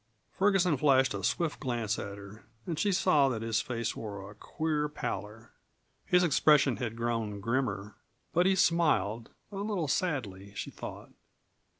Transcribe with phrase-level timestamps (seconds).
[0.31, 4.33] Ferguson flashed a swift glance at her, and she saw that his face wore a
[4.33, 5.51] queer pallor.
[6.07, 7.93] His expression had grown grimmer,
[8.33, 11.11] but he smiled a little sadly, she thought.